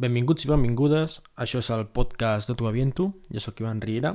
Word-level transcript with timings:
Benvinguts 0.00 0.46
i 0.46 0.48
benvingudes, 0.48 1.18
això 1.44 1.60
és 1.60 1.66
el 1.74 1.82
podcast 1.92 2.48
de 2.48 2.54
Tu 2.56 2.64
Aviento, 2.64 3.04
jo 3.28 3.40
sóc 3.44 3.58
Ivan 3.60 3.82
Riera, 3.84 4.14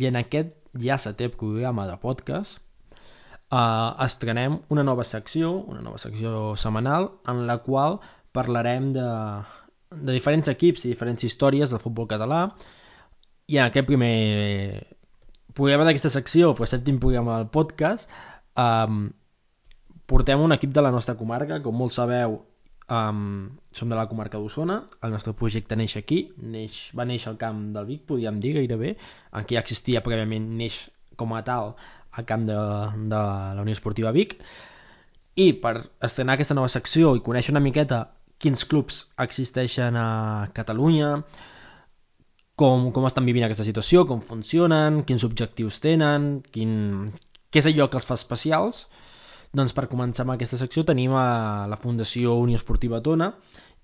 i 0.00 0.06
en 0.08 0.16
aquest 0.16 0.54
ja 0.80 0.96
setè 1.02 1.26
programa 1.28 1.84
de 1.84 1.98
podcast 2.00 2.54
eh, 2.56 3.90
estrenem 4.06 4.54
una 4.72 4.84
nova 4.88 5.04
secció, 5.04 5.50
una 5.68 5.82
nova 5.84 6.00
secció 6.00 6.54
setmanal, 6.62 7.10
en 7.28 7.42
la 7.50 7.58
qual 7.66 7.98
parlarem 8.32 8.86
de, 8.94 9.04
de 9.92 10.14
diferents 10.16 10.48
equips 10.48 10.86
i 10.86 10.94
diferents 10.94 11.26
històries 11.28 11.74
del 11.74 11.82
futbol 11.82 12.08
català, 12.08 12.46
i 13.52 13.58
en 13.60 13.66
aquest 13.66 13.90
primer 13.90 14.16
programa 15.52 15.90
d'aquesta 15.90 16.14
secció, 16.14 16.54
el 16.56 16.70
sèptim 16.72 17.02
programa 17.04 17.36
del 17.42 17.52
podcast, 17.58 18.08
eh, 18.56 18.96
portem 20.08 20.48
un 20.48 20.56
equip 20.56 20.72
de 20.72 20.86
la 20.88 20.94
nostra 20.96 21.18
comarca, 21.20 21.60
com 21.60 21.76
molts 21.84 22.00
sabeu, 22.00 22.40
Um, 22.90 23.58
som 23.70 23.88
de 23.88 23.94
la 23.94 24.08
comarca 24.10 24.40
d'Osona, 24.42 24.80
el 25.06 25.12
nostre 25.14 25.32
projecte 25.38 25.76
neix 25.78 25.94
aquí, 26.00 26.24
neix, 26.42 26.90
va 26.98 27.06
néixer 27.06 27.30
al 27.30 27.38
camp 27.38 27.60
del 27.76 27.86
Vic, 27.86 28.02
podríem 28.08 28.40
dir 28.42 28.56
gairebé, 28.56 28.96
en 29.32 29.46
què 29.46 29.54
ja 29.54 29.62
existia 29.62 30.02
prèviament 30.02 30.48
neix 30.58 30.80
com 31.16 31.32
a 31.38 31.44
tal 31.46 31.76
al 32.18 32.26
camp 32.28 32.44
de, 32.48 32.58
de 33.12 33.20
la 33.56 33.62
Unió 33.62 33.76
Esportiva 33.76 34.12
Vic, 34.12 34.34
i 35.38 35.52
per 35.62 35.76
estrenar 36.02 36.34
aquesta 36.34 36.58
nova 36.58 36.72
secció 36.74 37.14
i 37.16 37.22
conèixer 37.24 37.54
una 37.54 37.62
miqueta 37.64 38.02
quins 38.42 38.66
clubs 38.68 38.98
existeixen 39.22 39.96
a 39.96 40.50
Catalunya, 40.56 41.12
com, 42.58 42.90
com 42.94 43.06
estan 43.08 43.28
vivint 43.28 43.46
aquesta 43.46 43.66
situació, 43.66 44.02
com 44.10 44.20
funcionen, 44.26 45.04
quins 45.08 45.24
objectius 45.28 45.78
tenen, 45.84 46.32
quin, 46.54 46.74
què 47.50 47.62
és 47.62 47.70
allò 47.70 47.88
que 47.88 48.00
els 48.00 48.08
fa 48.08 48.18
especials, 48.18 48.84
doncs 49.52 49.74
per 49.76 49.88
començar 49.90 50.24
amb 50.24 50.34
aquesta 50.34 50.58
secció 50.60 50.84
tenim 50.88 51.14
a 51.18 51.66
la 51.68 51.78
Fundació 51.80 52.38
Unió 52.40 52.60
Esportiva 52.60 53.02
Tona 53.04 53.32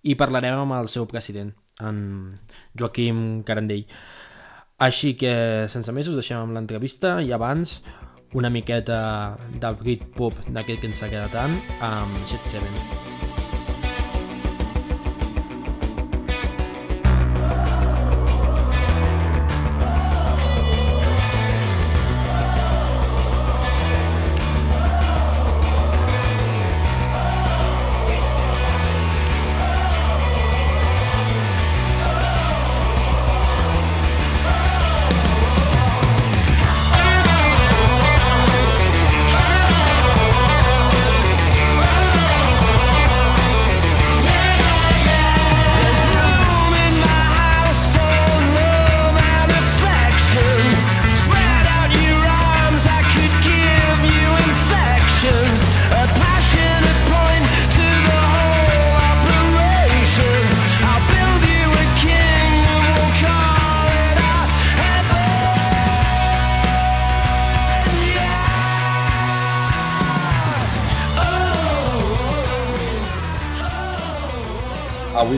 i 0.02 0.14
parlarem 0.16 0.62
amb 0.62 0.77
el 0.78 0.88
seu 0.88 1.06
president, 1.10 1.52
en 1.83 1.98
Joaquim 2.78 3.42
Carandell. 3.48 3.84
Així 4.89 5.14
que, 5.19 5.33
sense 5.72 5.92
més, 5.94 6.08
us 6.08 6.20
deixem 6.20 6.39
amb 6.39 6.55
l'entrevista 6.55 7.16
i 7.27 7.34
abans 7.34 7.80
una 8.39 8.52
miqueta 8.52 9.00
del 9.58 9.80
Britpop 9.83 10.39
d'aquest 10.48 10.84
que 10.84 10.92
ens 10.92 11.05
quedat 11.08 11.34
tant 11.34 11.58
amb 11.80 12.24
Jet 12.30 12.55
7. 12.55 13.38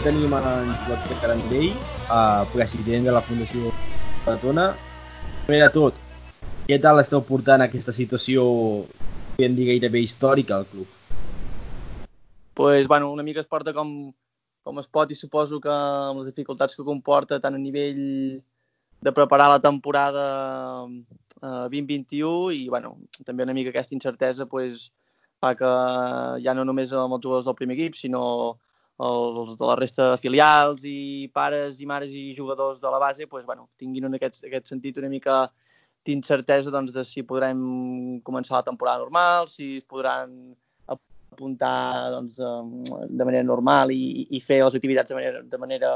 Avui 0.01 0.13
tenim 0.15 0.33
en 0.33 0.69
Joaquim 0.87 1.19
Carandell, 1.21 1.73
eh, 2.09 2.45
president 2.55 3.05
de 3.05 3.13
la 3.13 3.21
Fundació 3.21 3.69
Tona. 4.41 4.71
Primer 5.45 5.59
de 5.61 5.69
tot, 5.75 5.99
què 6.65 6.79
tal 6.81 7.01
esteu 7.03 7.21
portant 7.21 7.61
aquesta 7.61 7.93
situació, 7.93 8.45
podem 9.35 9.59
dir 9.59 9.67
gairebé 9.69 10.01
històrica 10.01 10.57
al 10.57 10.65
club? 10.71 10.87
pues, 12.55 12.89
bueno, 12.89 13.13
una 13.13 13.23
mica 13.23 13.41
es 13.41 13.47
porta 13.47 13.75
com, 13.75 13.91
com 14.63 14.79
es 14.81 14.89
pot 14.89 15.11
i 15.11 15.15
suposo 15.15 15.61
que 15.61 15.69
amb 15.69 16.23
les 16.23 16.31
dificultats 16.31 16.77
que 16.77 16.85
comporta 16.85 17.41
tant 17.41 17.55
a 17.55 17.61
nivell 17.61 18.41
de 19.05 19.13
preparar 19.13 19.51
la 19.53 19.61
temporada 19.61 20.25
eh, 21.43 21.69
2021 21.77 22.57
i 22.57 22.69
bueno, 22.73 22.97
també 23.27 23.45
una 23.45 23.57
mica 23.57 23.69
aquesta 23.69 23.95
incertesa 23.95 24.49
pues, 24.49 24.89
fa 25.41 25.53
que 25.61 25.71
ja 26.41 26.57
no 26.57 26.65
només 26.65 26.97
amb 26.97 27.19
els 27.19 27.25
jugadors 27.29 27.53
del 27.53 27.61
primer 27.61 27.77
equip, 27.77 28.01
sinó 28.01 28.25
els 29.01 29.57
de 29.57 29.67
la 29.67 29.77
resta 29.79 30.11
de 30.13 30.21
filials 30.21 30.85
i 30.85 31.31
pares 31.33 31.81
i 31.81 31.87
mares 31.89 32.13
i 32.13 32.35
jugadors 32.37 32.81
de 32.81 32.91
la 32.93 32.99
base 32.99 33.27
pues, 33.27 33.47
bueno, 33.47 33.69
tinguin 33.81 34.05
en 34.05 34.17
aquest, 34.19 34.45
aquest 34.45 34.69
sentit 34.69 34.99
una 35.01 35.09
mica 35.09 35.47
d'incertesa 36.05 36.73
doncs, 36.73 36.93
de 36.93 37.05
si 37.05 37.25
podrem 37.25 38.21
començar 38.25 38.59
la 38.59 38.69
temporada 38.69 39.03
normal, 39.05 39.49
si 39.49 39.79
es 39.79 39.87
podran 39.89 40.55
apuntar 40.89 42.11
doncs, 42.17 42.37
de, 42.41 43.09
de 43.09 43.25
manera 43.29 43.45
normal 43.45 43.93
i, 43.93 44.27
i 44.37 44.41
fer 44.45 44.63
les 44.65 44.77
activitats 44.77 45.13
de 45.13 45.19
manera, 45.19 45.43
de 45.43 45.61
manera 45.61 45.93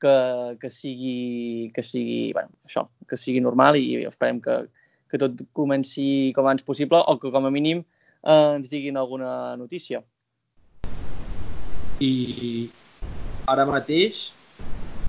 que, 0.00 0.16
que 0.60 0.70
sigui, 0.70 1.70
que 1.74 1.84
sigui, 1.84 2.32
bueno, 2.36 2.52
això, 2.68 2.88
que 3.08 3.20
sigui 3.20 3.40
normal 3.44 3.80
i 3.80 4.04
esperem 4.08 4.40
que, 4.44 4.64
que 5.08 5.20
tot 5.20 5.44
comenci 5.56 6.32
com 6.36 6.44
abans 6.44 6.64
possible 6.64 7.00
o 7.00 7.16
que 7.20 7.32
com 7.32 7.48
a 7.48 7.52
mínim 7.52 7.84
eh, 7.84 8.56
ens 8.58 8.68
diguin 8.72 9.00
alguna 9.00 9.54
notícia 9.60 10.04
i 12.00 12.70
ara 13.50 13.66
mateix 13.68 14.30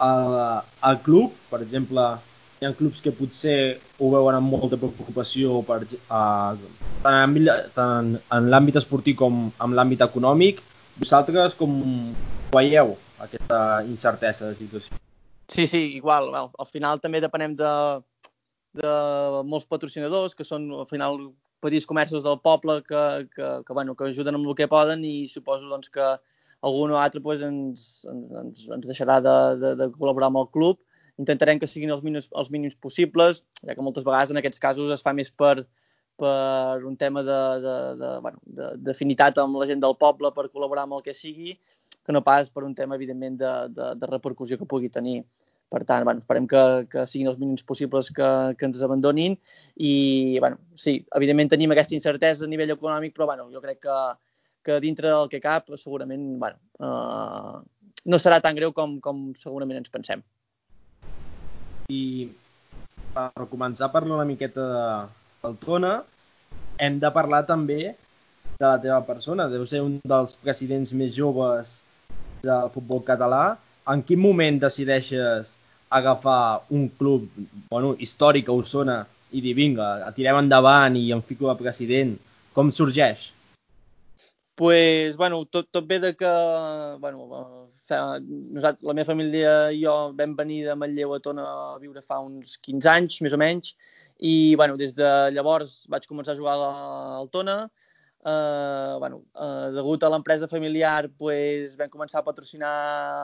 eh, 0.02 0.60
al 0.90 1.02
club, 1.06 1.34
per 1.50 1.62
exemple, 1.64 2.06
hi 2.62 2.68
ha 2.68 2.74
clubs 2.78 3.02
que 3.04 3.14
potser 3.16 3.58
ho 4.00 4.12
veuen 4.14 4.38
amb 4.38 4.54
molta 4.54 4.80
preocupació 4.80 5.62
per, 5.68 5.82
eh, 5.92 6.68
tant 7.76 8.16
en 8.38 8.50
l'àmbit 8.52 8.80
esportiu 8.82 9.18
com 9.20 9.48
en 9.50 9.76
l'àmbit 9.78 10.04
econòmic. 10.06 10.62
Vosaltres 11.00 11.58
com 11.60 11.74
veieu 12.54 12.96
aquesta 13.20 13.84
incertesa 13.88 14.52
de 14.52 14.60
situació? 14.60 15.00
Sí, 15.52 15.68
sí, 15.68 15.82
igual. 15.98 16.32
Al, 16.34 16.50
al 16.58 16.70
final 16.70 17.02
també 17.04 17.22
depenem 17.22 17.56
de, 17.60 17.74
de 18.80 18.94
molts 19.46 19.68
patrocinadors, 19.70 20.34
que 20.36 20.48
són 20.48 20.70
al 20.74 20.88
final 20.90 21.20
petits 21.64 21.88
comerços 21.90 22.24
del 22.26 22.40
poble 22.44 22.82
que, 22.86 23.04
que, 23.34 23.50
que, 23.66 23.74
bueno, 23.74 23.96
que 23.96 24.10
ajuden 24.10 24.38
amb 24.38 24.48
el 24.48 24.58
que 24.58 24.70
poden 24.72 25.04
i 25.06 25.28
suposo 25.32 25.70
doncs, 25.70 25.90
que 25.90 26.16
algun 26.66 26.92
o 26.96 26.98
altre 27.00 27.22
pues, 27.22 27.42
ens, 27.46 28.06
ens, 28.10 28.66
ens 28.78 28.88
deixarà 28.90 29.20
de, 29.24 29.38
de, 29.62 29.70
de 29.82 29.86
col·laborar 29.94 30.30
amb 30.32 30.42
el 30.42 30.50
club. 30.56 30.78
Intentarem 31.22 31.60
que 31.62 31.70
siguin 31.72 31.94
els 31.96 32.04
mínims, 32.04 32.28
els 32.36 32.50
mínims 32.52 32.76
possibles, 32.82 33.44
ja 33.64 33.76
que 33.76 33.86
moltes 33.86 34.06
vegades 34.08 34.32
en 34.34 34.40
aquests 34.42 34.62
casos 34.64 34.92
es 34.96 35.04
fa 35.06 35.14
més 35.16 35.30
per, 35.32 35.56
per 36.20 36.82
un 36.88 36.96
tema 37.00 37.24
d'afinitat 38.84 39.40
amb 39.44 39.56
la 39.62 39.68
gent 39.70 39.82
del 39.84 39.96
poble 40.02 40.32
per 40.36 40.50
col·laborar 40.50 40.84
amb 40.88 40.96
el 40.98 41.04
que 41.06 41.14
sigui, 41.16 41.52
que 42.06 42.14
no 42.14 42.22
pas 42.26 42.52
per 42.54 42.64
un 42.66 42.76
tema, 42.76 42.96
evidentment, 43.00 43.38
de, 43.40 43.54
de, 43.78 43.86
de 44.02 44.06
repercussió 44.12 44.58
que 44.60 44.70
pugui 44.70 44.90
tenir. 44.94 45.24
Per 45.74 45.82
tant, 45.84 46.04
bueno, 46.06 46.22
esperem 46.22 46.46
que, 46.48 46.86
que 46.92 47.06
siguin 47.10 47.28
els 47.32 47.40
mínims 47.42 47.64
possibles 47.66 48.12
que, 48.14 48.28
que 48.60 48.66
ens 48.68 48.84
abandonin 48.86 49.34
i, 49.82 50.38
bueno, 50.38 50.58
sí, 50.78 50.94
evidentment 51.18 51.50
tenim 51.56 51.72
aquesta 51.74 51.96
incertesa 51.98 52.46
a 52.46 52.50
nivell 52.52 52.76
econòmic, 52.76 53.16
però 53.16 53.26
bueno, 53.32 53.50
jo 53.52 53.60
crec 53.64 53.80
que, 53.88 53.98
que 54.66 54.80
dintre 54.82 55.12
del 55.14 55.30
que 55.30 55.42
cap 55.44 55.70
segurament 55.78 56.24
bueno, 56.42 56.58
uh, 56.82 57.62
no 58.06 58.20
serà 58.22 58.42
tan 58.42 58.58
greu 58.58 58.74
com, 58.74 58.98
com 59.02 59.28
segurament 59.42 59.80
ens 59.82 59.94
pensem. 59.94 60.24
I 61.94 62.30
per 63.16 63.48
començar 63.52 63.88
a 63.88 63.94
parlar 63.94 64.18
una 64.18 64.28
miqueta 64.28 64.66
del 65.44 65.58
Tona, 65.62 65.94
hem 66.82 66.98
de 67.00 67.12
parlar 67.14 67.46
també 67.48 67.94
de 68.56 68.66
la 68.66 68.80
teva 68.82 69.02
persona. 69.08 69.48
Deu 69.52 69.66
ser 69.70 69.84
un 69.86 70.00
dels 70.04 70.36
presidents 70.42 70.94
més 70.98 71.14
joves 71.16 71.80
del 72.46 72.72
futbol 72.74 73.04
català. 73.06 73.56
En 73.92 74.02
quin 74.06 74.22
moment 74.22 74.60
decideixes 74.62 75.56
agafar 75.96 76.66
un 76.74 76.88
club 77.00 77.28
bueno, 77.70 77.94
històric 78.02 78.50
a 78.50 78.56
Osona 78.58 78.98
i 79.32 79.42
dir, 79.44 79.54
vinga, 79.58 79.88
tirem 80.16 80.42
endavant 80.42 80.98
i 80.98 81.12
em 81.14 81.22
fico 81.22 81.52
a 81.52 81.58
president? 81.60 82.16
Com 82.56 82.72
sorgeix? 82.74 83.30
Pues, 84.56 85.18
bueno, 85.18 85.46
tot, 85.46 85.68
tot 85.72 85.88
ve 85.88 86.00
de 86.00 86.16
que 86.16 86.32
bueno, 87.00 87.28
nosaltres, 87.90 88.84
la 88.84 88.94
meva 88.94 89.06
família 89.06 89.56
i 89.76 89.84
jo 89.84 89.96
vam 90.16 90.36
venir 90.36 90.64
de 90.66 90.76
Manlleu 90.80 91.14
a 91.14 91.20
Tona 91.20 91.46
a 91.46 91.80
viure 91.82 92.02
fa 92.02 92.22
uns 92.24 92.56
15 92.64 92.92
anys, 92.92 93.20
més 93.22 93.36
o 93.36 93.40
menys, 93.42 93.76
i 94.20 94.56
bueno, 94.56 94.78
des 94.80 94.96
de 94.96 95.10
llavors 95.36 95.82
vaig 95.92 96.08
començar 96.08 96.34
a 96.34 96.40
jugar 96.40 96.56
al 96.56 97.30
Tona, 97.36 97.58
eh, 98.26 98.96
bueno, 99.00 99.24
eh, 99.36 99.70
degut 99.76 100.04
a 100.04 100.10
l'empresa 100.10 100.48
familiar 100.48 101.10
pues, 101.18 101.76
vam 101.78 101.92
començar 101.92 102.22
a 102.22 102.28
patrocinar 102.28 102.76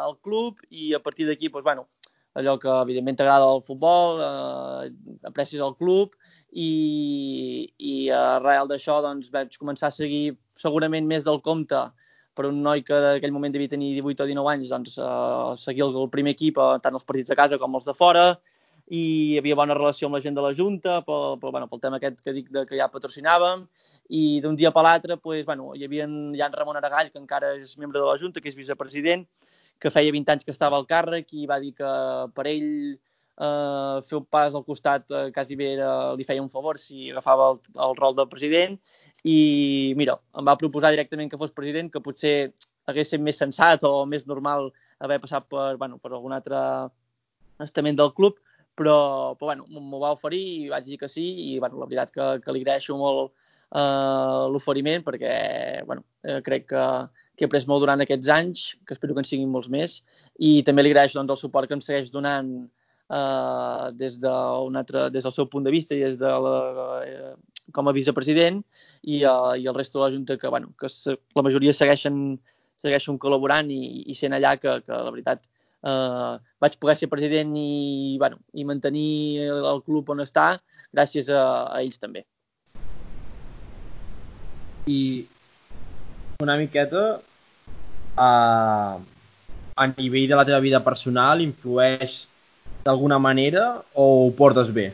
el 0.09 0.19
club 0.21 0.59
i 0.69 0.93
a 0.93 0.99
partir 0.99 1.27
d'aquí 1.27 1.49
pues, 1.49 1.63
bueno, 1.63 1.87
allò 2.35 2.57
que 2.59 2.69
evidentment 2.69 3.17
t'agrada 3.17 3.47
el 3.55 3.63
futbol, 3.63 4.21
eh, 4.21 4.91
aprecis 5.27 5.59
el 5.59 5.75
club 5.79 6.13
i, 6.51 7.71
i 7.79 7.95
arrel 8.15 8.69
d'això 8.69 8.99
doncs, 9.03 9.31
vaig 9.31 9.57
començar 9.57 9.89
a 9.89 9.95
seguir 9.95 10.37
segurament 10.61 11.07
més 11.09 11.25
del 11.27 11.41
compte 11.41 11.81
per 12.37 12.47
un 12.47 12.61
noi 12.63 12.83
que 12.87 12.95
d'aquell 13.03 13.33
moment 13.35 13.53
devia 13.53 13.71
tenir 13.71 13.91
18 13.97 14.23
o 14.23 14.29
19 14.29 14.53
anys, 14.53 14.71
doncs 14.71 14.97
uh, 15.01 15.51
seguir 15.59 15.83
el, 15.87 15.95
el 15.99 16.09
primer 16.13 16.35
equip, 16.37 16.59
uh, 16.61 16.79
tant 16.83 16.95
els 16.95 17.07
partits 17.07 17.33
de 17.33 17.37
casa 17.39 17.59
com 17.59 17.75
els 17.75 17.87
de 17.89 17.95
fora, 17.97 18.25
i 18.91 19.01
hi 19.01 19.37
havia 19.39 19.55
bona 19.55 19.75
relació 19.77 20.07
amb 20.07 20.17
la 20.17 20.21
gent 20.23 20.35
de 20.35 20.43
la 20.43 20.51
Junta, 20.55 20.97
pel, 21.07 21.37
pel, 21.39 21.51
bueno, 21.55 21.67
pel 21.71 21.81
tema 21.83 21.99
aquest 21.99 22.19
que 22.23 22.33
dic 22.35 22.49
de, 22.51 22.65
que 22.67 22.79
ja 22.79 22.89
patrocinàvem, 22.91 23.65
i 24.09 24.39
d'un 24.43 24.57
dia 24.59 24.71
per 24.75 24.83
l'altre 24.87 25.17
pues, 25.19 25.45
bueno, 25.47 25.71
hi 25.75 25.85
havia 25.87 26.07
Jan 26.39 26.57
Ramon 26.57 26.79
Aragall, 26.79 27.11
que 27.11 27.21
encara 27.21 27.53
és 27.59 27.77
membre 27.79 28.01
de 28.01 28.07
la 28.07 28.17
Junta, 28.19 28.43
que 28.43 28.51
és 28.51 28.59
vicepresident, 28.59 29.23
que 29.81 29.91
feia 29.93 30.13
20 30.13 30.35
anys 30.35 30.47
que 30.47 30.53
estava 30.53 30.77
al 30.77 30.87
càrrec 30.89 31.31
i 31.33 31.47
va 31.49 31.59
dir 31.63 31.71
que 31.77 31.91
per 32.35 32.45
ell 32.51 32.67
eh, 33.39 33.97
fer 34.07 34.17
un 34.19 34.25
pas 34.25 34.53
al 34.53 34.65
costat 34.67 35.11
eh, 35.11 35.29
quasi 35.35 35.55
bé 35.59 35.73
era, 35.75 35.91
li 36.17 36.27
feia 36.27 36.43
un 36.43 36.51
favor 36.51 36.79
si 36.79 37.09
agafava 37.11 37.51
el, 37.53 37.61
el 37.87 37.95
rol 37.99 38.17
de 38.17 38.27
president. 38.31 38.77
I 39.23 39.93
mira, 39.97 40.17
em 40.37 40.47
va 40.47 40.57
proposar 40.59 40.93
directament 40.95 41.31
que 41.31 41.39
fos 41.41 41.55
president, 41.55 41.91
que 41.93 42.03
potser 42.03 42.53
hagués 42.89 43.09
estat 43.09 43.21
més 43.23 43.37
sensat 43.37 43.83
o 43.87 44.05
més 44.09 44.25
normal 44.27 44.71
haver 45.01 45.19
passat 45.21 45.47
per, 45.49 45.75
bueno, 45.77 45.99
per 46.01 46.13
algun 46.13 46.33
altre 46.33 46.57
estament 47.61 47.97
del 47.97 48.13
club, 48.17 48.39
però, 48.75 49.35
però 49.37 49.51
bueno, 49.51 49.67
m'ho 49.69 49.99
va 50.01 50.15
oferir 50.15 50.41
i 50.41 50.69
vaig 50.71 50.87
dir 50.87 50.97
que 51.01 51.09
sí 51.11 51.25
i 51.51 51.59
bueno, 51.59 51.79
la 51.81 51.87
veritat 51.89 52.13
que, 52.15 52.27
que 52.43 52.53
li 52.55 52.63
agraeixo 52.63 52.97
molt 52.97 53.33
eh, 53.75 54.45
l'oferiment 54.53 55.03
perquè 55.05 55.33
bueno, 55.85 56.05
eh, 56.23 56.39
crec 56.45 56.69
que, 56.71 56.85
que 57.35 57.45
he 57.45 57.49
après 57.49 57.67
molt 57.69 57.83
durant 57.83 58.01
aquests 58.03 58.31
anys, 58.33 58.65
que 58.87 58.95
espero 58.97 59.15
que 59.15 59.23
en 59.23 59.29
siguin 59.29 59.51
molts 59.51 59.69
més, 59.69 60.01
i 60.39 60.61
també 60.67 60.85
li 60.85 60.93
agraeixo 60.93 61.19
doncs, 61.19 61.35
el 61.35 61.43
suport 61.43 61.69
que 61.69 61.77
em 61.77 61.83
segueix 61.83 62.11
donant 62.13 62.51
des, 63.11 64.17
de 64.21 64.33
un 64.67 64.77
altre, 64.79 65.09
des 65.11 65.23
del 65.23 65.33
seu 65.35 65.47
punt 65.51 65.65
de 65.65 65.73
vista 65.73 65.95
i 65.95 66.03
des 66.03 66.17
de 66.19 66.31
la, 66.45 66.55
eh, 67.03 67.33
com 67.75 67.87
a 67.87 67.95
vicepresident 67.95 68.61
i, 69.03 69.23
uh, 69.25 69.55
i 69.57 69.67
el 69.67 69.75
resto 69.75 69.99
de 69.99 70.05
la 70.05 70.15
Junta 70.15 70.37
que, 70.37 70.47
bueno, 70.47 70.71
que 70.79 70.87
la 71.35 71.43
majoria 71.43 71.73
segueixen, 71.73 72.39
segueixen 72.79 73.19
col·laborant 73.19 73.69
i, 73.71 74.03
i 74.07 74.15
sent 74.15 74.35
allà 74.37 74.55
que, 74.59 74.77
que 74.85 74.91
la 74.95 75.11
veritat 75.11 75.43
eh, 75.83 76.33
vaig 76.61 76.77
poder 76.79 76.97
ser 76.97 77.09
president 77.11 77.53
i, 77.57 78.17
bueno, 78.21 78.39
i 78.53 78.65
mantenir 78.67 79.47
el, 79.47 79.65
el 79.73 79.83
club 79.85 80.09
on 80.13 80.23
està 80.23 80.55
gràcies 80.93 81.29
a, 81.29 81.43
a 81.71 81.81
ells 81.83 82.01
també. 82.01 82.25
I 84.89 85.27
una 86.41 86.57
miqueta 86.57 87.03
uh, 88.17 88.95
a 89.77 89.87
nivell 89.93 90.29
de 90.29 90.37
la 90.37 90.45
teva 90.47 90.61
vida 90.63 90.81
personal 90.83 91.41
influeix 91.43 92.23
d'alguna 92.85 93.19
manera 93.19 93.81
o 93.93 94.27
ho 94.27 94.31
portes 94.37 94.73
bé? 94.73 94.91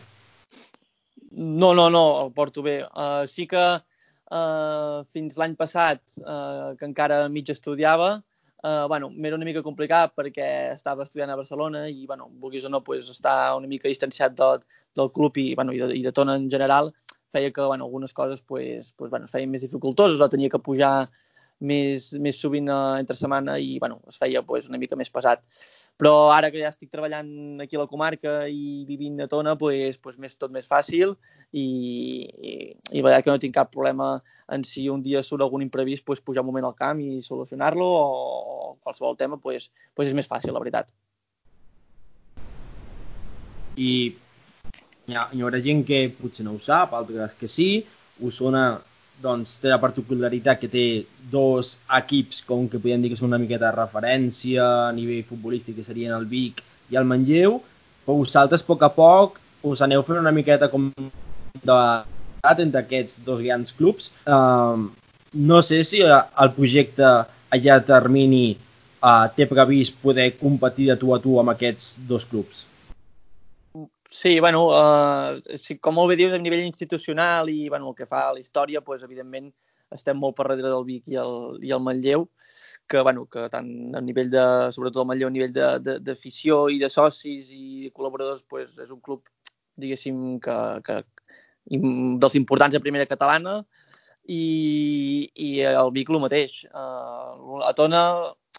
No, 1.31 1.73
no, 1.73 1.89
no, 1.89 2.05
el 2.25 2.31
porto 2.33 2.63
bé. 2.65 2.81
Uh, 2.83 3.27
sí 3.29 3.45
que 3.47 3.65
uh, 3.77 5.03
fins 5.13 5.37
l'any 5.37 5.53
passat, 5.59 6.01
uh, 6.23 6.73
que 6.79 6.87
encara 6.87 7.27
mig 7.29 7.49
estudiava, 7.53 8.17
eh, 8.63 8.85
bueno, 8.87 9.09
m'era 9.09 9.37
una 9.37 9.45
mica 9.45 9.61
complicat 9.63 10.15
perquè 10.17 10.47
estava 10.73 11.05
estudiant 11.05 11.29
a 11.29 11.37
Barcelona 11.37 11.85
i, 11.89 12.05
bueno, 12.09 12.29
vulguis 12.41 12.65
o 12.65 12.71
no, 12.73 12.81
pues, 12.83 13.09
estar 13.09 13.55
una 13.57 13.67
mica 13.67 13.87
distanciat 13.87 14.33
del, 14.37 14.63
del 14.97 15.11
club 15.13 15.37
i, 15.37 15.53
bueno, 15.55 15.75
i, 15.75 15.79
de, 15.81 15.93
i 15.95 16.01
de 16.03 16.11
Tona 16.11 16.35
en 16.35 16.49
general 16.51 16.93
feia 17.31 17.51
que 17.51 17.61
bueno, 17.61 17.85
algunes 17.85 18.13
coses 18.13 18.41
pues, 18.41 18.93
pues, 18.93 19.11
bueno, 19.11 19.25
es 19.25 19.31
feien 19.31 19.51
més 19.51 19.61
dificultoses 19.61 20.21
o 20.21 20.29
tenia 20.31 20.49
que 20.49 20.63
pujar 20.63 21.09
més, 21.59 22.13
més 22.21 22.39
sovint 22.39 22.69
uh, 22.69 22.97
entre 23.01 23.17
setmana 23.17 23.57
i 23.59 23.77
bueno, 23.79 23.99
es 24.07 24.17
feia 24.17 24.43
pues, 24.45 24.69
una 24.69 24.79
mica 24.81 24.95
més 24.95 25.11
pesat. 25.13 25.43
Però 25.97 26.29
ara 26.29 26.51
que 26.53 26.59
ja 26.61 26.69
estic 26.69 26.91
treballant 26.93 27.61
aquí 27.63 27.77
a 27.77 27.81
la 27.81 27.89
comarca 27.89 28.43
i 28.45 28.83
vivint 28.85 29.17
a 29.23 29.27
Tona, 29.31 29.55
pues, 29.57 29.97
pues 29.97 30.19
més, 30.21 30.35
tot 30.37 30.53
més 30.53 30.69
fàcil 30.69 31.15
i, 31.49 31.63
i, 31.63 32.51
i 32.93 33.01
veritat 33.01 33.25
que 33.25 33.33
no 33.33 33.41
tinc 33.41 33.55
cap 33.55 33.71
problema 33.73 34.11
en 34.53 34.65
si 34.67 34.85
un 34.93 35.01
dia 35.01 35.23
surt 35.25 35.41
algun 35.41 35.65
imprevist 35.65 36.05
pues, 36.05 36.21
pujar 36.21 36.43
un 36.45 36.51
moment 36.51 36.69
al 36.69 36.77
camp 36.77 37.01
i 37.01 37.17
solucionar-lo 37.25 37.87
o 37.87 38.77
qualsevol 38.85 39.17
tema 39.17 39.41
pues, 39.41 39.71
pues 39.97 40.11
és 40.11 40.17
més 40.17 40.29
fàcil, 40.29 40.53
la 40.53 40.61
veritat. 40.61 40.93
I 43.77 43.89
hi, 45.07 45.15
ha, 45.15 45.25
hi 45.33 45.41
haurà 45.41 45.63
gent 45.65 45.81
que 45.87 46.03
potser 46.13 46.45
no 46.45 46.53
ho 46.57 46.61
sap, 46.61 46.93
altres 46.93 47.33
que 47.41 47.49
sí, 47.49 47.71
us 48.21 48.37
sona 48.37 48.67
doncs, 49.21 49.57
té 49.61 49.71
la 49.71 49.79
particularitat 49.81 50.59
que 50.61 50.69
té 50.71 50.85
dos 51.31 51.77
equips 51.99 52.43
com 52.47 52.67
que 52.69 52.81
podem 52.81 53.01
dir 53.03 53.11
que 53.11 53.19
són 53.19 53.31
una 53.31 53.41
miqueta 53.41 53.69
de 53.69 53.77
referència 53.77 54.67
a 54.87 54.91
nivell 54.95 55.25
futbolístic, 55.27 55.79
que 55.79 55.87
serien 55.87 56.13
el 56.17 56.27
Vic 56.29 56.61
i 56.91 56.99
el 56.99 57.07
Manlleu, 57.09 57.57
però 58.05 58.19
vosaltres 58.21 58.63
a 58.63 58.69
poc 58.69 58.85
a 58.85 58.91
poc 58.93 59.41
us 59.67 59.81
aneu 59.81 60.03
fent 60.05 60.21
una 60.21 60.35
miqueta 60.35 60.69
com 60.71 60.91
de 60.93 61.79
entre 62.47 62.79
aquests 62.79 63.19
dos 63.25 63.41
grans 63.41 63.73
clubs. 63.75 64.11
Uh, 64.25 64.87
no 65.33 65.61
sé 65.61 65.83
si 65.83 65.99
el 66.05 66.51
projecte 66.55 67.03
a 67.03 67.59
llarg 67.63 67.85
termini 67.89 68.55
uh, 68.55 69.27
té 69.35 69.47
previst 69.49 69.97
poder 70.03 70.31
competir 70.39 70.87
de 70.91 70.97
tu 71.01 71.13
a 71.15 71.19
tu 71.19 71.39
amb 71.41 71.51
aquests 71.55 71.97
dos 72.07 72.25
clubs. 72.25 72.65
Sí, 74.09 74.39
bueno, 74.39 74.69
uh, 74.71 75.41
sí, 75.59 75.77
com 75.83 75.97
molt 75.99 76.13
bé 76.13 76.15
dius, 76.15 76.33
a 76.33 76.39
nivell 76.39 76.63
institucional 76.63 77.49
i 77.51 77.67
bueno, 77.67 77.89
el 77.91 77.95
que 77.95 78.07
fa 78.07 78.29
a 78.29 78.35
la 78.35 78.39
història, 78.39 78.79
pues, 78.81 79.03
evidentment 79.03 79.49
estem 79.91 80.17
molt 80.19 80.35
per 80.35 80.47
darrere 80.47 80.71
del 80.71 80.85
Vic 80.87 81.09
i 81.11 81.17
el, 81.19 81.57
i 81.63 81.73
el 81.75 81.83
Manlleu, 81.83 82.23
que, 82.87 83.01
bueno, 83.03 83.25
que 83.31 83.47
tant 83.51 83.69
a 83.95 84.01
nivell 84.03 84.31
de, 84.31 84.45
sobretot 84.75 85.03
el 85.03 85.09
Manlleu, 85.11 85.27
a 85.27 85.35
nivell 85.35 85.53
d'afició 86.07 86.67
i 86.71 86.79
de 86.79 86.89
socis 86.91 87.51
i 87.51 87.91
col·laboradors, 87.95 88.45
pues, 88.47 88.77
és 88.79 88.91
un 88.95 89.01
club, 89.03 89.27
diguéssim, 89.75 90.39
que, 90.43 90.57
que 90.87 91.01
dels 91.67 92.39
importants 92.39 92.75
a 92.75 92.83
primera 92.83 93.07
catalana 93.07 93.59
i, 94.23 95.27
i 95.35 95.51
el 95.67 95.91
Vic 95.95 96.11
el 96.11 96.23
mateix. 96.23 96.61
Uh, 96.71 97.59
a 97.67 97.75
Tona, 97.75 98.01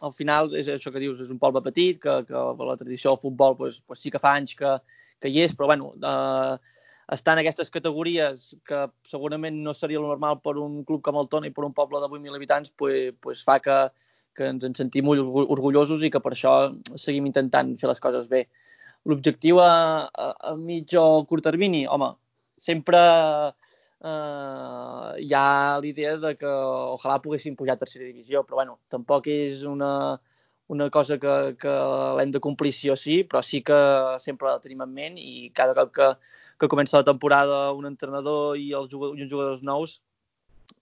al 0.05 0.13
final, 0.13 0.53
és 0.57 0.69
això 0.69 0.93
que 0.93 1.01
dius, 1.01 1.25
és 1.25 1.33
un 1.33 1.41
poble 1.41 1.65
petit, 1.65 1.97
que, 2.05 2.21
que 2.29 2.47
la 2.69 2.77
tradició 2.77 3.15
del 3.17 3.25
futbol 3.25 3.57
pues, 3.57 3.81
pues 3.89 4.05
sí 4.05 4.13
que 4.13 4.21
fa 4.21 4.37
anys 4.37 4.57
que, 4.61 4.77
que 5.21 5.31
hi 5.33 5.43
és, 5.45 5.55
però 5.57 5.71
bueno, 5.71 5.93
eh, 5.99 6.77
estar 7.15 7.35
en 7.35 7.43
aquestes 7.43 7.71
categories 7.73 8.51
que 8.69 8.85
segurament 9.09 9.63
no 9.65 9.75
seria 9.75 10.01
el 10.01 10.07
normal 10.07 10.41
per 10.45 10.57
un 10.61 10.83
club 10.85 11.03
com 11.05 11.17
el 11.21 11.29
Tona 11.33 11.49
i 11.49 11.55
per 11.55 11.65
un 11.65 11.75
poble 11.77 12.01
de 12.03 12.11
8.000 12.11 12.37
habitants, 12.37 12.73
pues, 12.77 13.15
pues 13.25 13.43
fa 13.45 13.59
que, 13.65 13.79
que 14.37 14.51
ens 14.53 14.65
en 14.69 14.77
sentim 14.77 15.09
orgullosos 15.09 16.05
i 16.05 16.13
que 16.13 16.21
per 16.25 16.35
això 16.35 16.55
seguim 16.97 17.27
intentant 17.31 17.75
fer 17.81 17.91
les 17.91 18.03
coses 18.05 18.29
bé. 18.29 18.45
L'objectiu 19.09 19.61
a, 19.65 19.73
a, 20.13 20.31
a 20.53 20.55
mig 20.59 20.93
o 21.01 21.25
curt 21.31 21.47
termini, 21.49 21.87
home, 21.89 22.13
sempre 22.61 23.01
eh, 24.05 25.11
hi 25.25 25.33
ha 25.35 25.79
l'idea 25.83 26.17
de 26.21 26.35
que 26.37 26.51
ojalà 26.99 27.19
poguéssim 27.25 27.57
pujar 27.57 27.79
a 27.79 27.83
tercera 27.85 28.05
divisió, 28.05 28.45
però 28.45 28.61
bueno, 28.61 28.79
tampoc 28.93 29.31
és 29.33 29.65
una, 29.65 30.19
una 30.69 30.91
cosa 30.91 31.19
que, 31.19 31.35
que 31.61 31.75
l'hem 32.19 32.33
de 32.33 32.41
complir 32.45 32.75
sí 32.77 32.91
o 32.93 32.97
sí, 32.97 33.23
però 33.25 33.41
sí 33.43 33.63
que 33.65 33.79
sempre 34.21 34.51
la 34.51 34.61
tenim 34.61 34.85
en 34.85 34.93
ment 34.93 35.17
i 35.21 35.49
cada 35.57 35.75
cop 35.77 35.95
que, 35.97 36.09
que 36.61 36.69
comença 36.69 37.01
la 37.01 37.09
temporada 37.09 37.73
un 37.73 37.89
entrenador 37.89 38.59
i, 38.61 38.71
els 38.77 38.91
jugadors, 38.93 39.17
i 39.19 39.25
uns 39.25 39.33
jugadors 39.33 39.65
nous, 39.65 39.99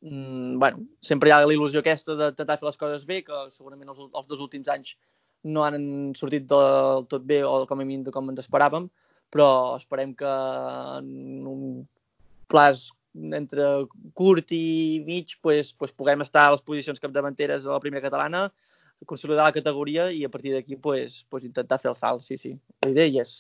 mmm, 0.01 0.59
bueno, 0.59 0.83
sempre 1.01 1.31
hi 1.31 1.37
ha 1.37 1.45
la 1.45 1.55
il·lusió 1.55 1.85
aquesta 1.85 2.19
de 2.19 2.33
tentar 2.35 2.59
fer 2.59 2.69
les 2.69 2.81
coses 2.83 3.07
bé, 3.07 3.23
que 3.27 3.47
segurament 3.55 3.95
els, 3.95 4.03
els 4.11 4.31
dos 4.31 4.43
últims 4.43 4.69
anys 4.75 4.97
no 5.47 5.63
han 5.63 6.13
sortit 6.19 6.47
del 6.51 7.07
tot 7.07 7.23
bé 7.27 7.43
o 7.47 7.61
com 7.71 7.81
a 7.81 7.87
mínim 7.87 8.11
com 8.11 8.33
ens 8.33 8.43
esperàvem, 8.43 8.91
però 9.31 9.49
esperem 9.79 10.15
que 10.19 10.33
en 10.99 11.47
un 11.47 11.67
plaç 12.51 12.89
entre 13.17 13.87
curt 14.19 14.51
i 14.53 15.03
mig 15.07 15.39
pues, 15.43 15.73
pues 15.73 15.95
puguem 15.95 16.23
estar 16.25 16.49
a 16.49 16.57
les 16.57 16.65
posicions 16.67 17.01
capdavanteres 17.01 17.65
a 17.65 17.77
la 17.77 17.81
primera 17.81 18.05
catalana, 18.05 18.49
consolidar 19.05 19.49
la 19.49 19.57
categoria 19.57 20.09
i 20.11 20.25
a 20.25 20.31
partir 20.33 20.55
d'aquí 20.55 20.77
pues, 20.77 21.25
pues 21.29 21.45
intentar 21.45 21.79
fer 21.83 21.91
el 21.91 21.99
salt, 22.01 22.25
sí, 22.25 22.39
sí. 22.39 22.55
La 22.83 22.91
idea 22.95 23.23
és. 23.23 23.35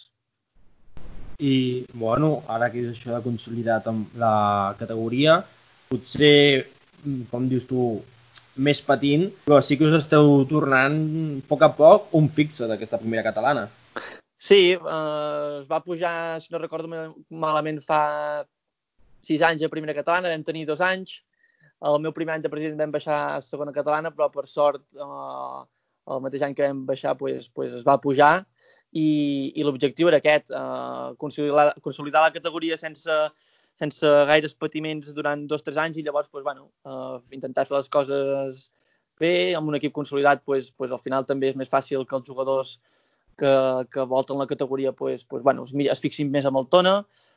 I, 1.38 1.84
bueno, 1.92 2.42
ara 2.48 2.70
que 2.72 2.82
és 2.82 2.92
això 2.92 3.12
de 3.12 3.22
consolidar 3.24 3.82
la 4.16 4.74
categoria, 4.78 5.40
potser, 5.88 6.66
com 7.30 7.48
dius 7.48 7.66
tu, 7.68 7.88
més 8.56 8.80
patint, 8.80 9.28
però 9.44 9.60
sí 9.60 9.76
que 9.76 9.84
us 9.88 9.96
esteu 9.98 10.44
tornant 10.48 10.96
a 10.96 11.42
poc 11.48 11.64
a 11.66 11.70
poc 11.76 12.14
un 12.16 12.28
fixe 12.32 12.68
d'aquesta 12.68 13.00
primera 13.02 13.24
catalana. 13.26 13.66
Sí, 14.38 14.72
eh, 14.72 15.60
es 15.60 15.68
va 15.68 15.82
pujar, 15.84 16.40
si 16.40 16.52
no 16.52 16.60
recordo 16.60 16.88
malament, 17.30 17.80
fa 17.84 18.44
sis 19.20 19.42
anys 19.42 19.64
a 19.64 19.72
primera 19.72 19.94
catalana, 19.96 20.32
vam 20.32 20.44
tenir 20.44 20.66
dos 20.66 20.80
anys, 20.80 21.20
el 21.84 21.98
meu 22.00 22.12
primer 22.16 22.36
any 22.36 22.44
de 22.44 22.52
president 22.52 22.78
vam 22.80 22.94
baixar 22.94 23.18
a 23.36 23.40
segona 23.44 23.74
catalana, 23.74 24.12
però 24.14 24.30
per 24.32 24.46
sort 24.48 24.82
eh, 24.96 25.60
el 26.14 26.22
mateix 26.24 26.46
any 26.46 26.54
que 26.56 26.66
vam 26.68 26.84
baixar 26.88 27.16
pues, 27.18 27.50
pues 27.50 27.74
es 27.74 27.84
va 27.86 27.98
pujar 28.00 28.32
i, 28.92 29.52
i 29.54 29.66
l'objectiu 29.66 30.08
era 30.08 30.20
aquest, 30.22 30.50
eh, 30.50 31.12
consolidar, 31.20 31.72
consolidar 31.84 32.24
la 32.24 32.32
categoria 32.34 32.78
sense, 32.80 33.20
sense 33.76 34.16
gaires 34.30 34.54
patiments 34.54 35.12
durant 35.16 35.46
dos 35.50 35.64
o 35.64 35.68
tres 35.68 35.80
anys 35.82 35.98
i 35.98 36.06
llavors 36.06 36.30
pues, 36.32 36.44
bueno, 36.44 36.70
uh, 36.88 37.20
intentar 37.34 37.66
fer 37.68 37.76
les 37.76 37.90
coses 37.92 38.66
bé, 39.20 39.54
amb 39.58 39.68
un 39.68 39.76
equip 39.76 39.92
consolidat 39.96 40.44
pues, 40.44 40.70
pues, 40.72 40.92
al 40.92 41.02
final 41.02 41.26
també 41.28 41.50
és 41.50 41.58
més 41.58 41.72
fàcil 41.72 42.06
que 42.06 42.16
els 42.16 42.28
jugadors 42.28 42.78
que, 43.36 43.52
que 43.92 44.06
volten 44.08 44.38
la 44.40 44.48
categoria 44.48 44.92
pues, 44.92 45.24
pues, 45.24 45.42
bueno, 45.42 45.66
es, 45.68 45.74
es 45.74 46.04
fixin 46.04 46.30
més 46.32 46.46
amb 46.48 46.62
el 46.62 46.70
Tona, 46.72 46.96